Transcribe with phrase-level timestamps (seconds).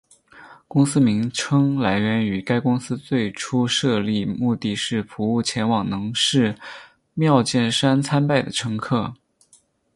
[0.67, 6.55] 公司名称来源于该公司最初设立目的是服务前往能势
[7.13, 9.13] 妙见山参拜的乘客。